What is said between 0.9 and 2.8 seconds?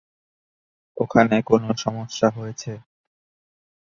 ওখানে কোন সমস্যা হয়েছে?